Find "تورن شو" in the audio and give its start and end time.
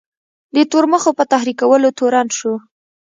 1.97-2.53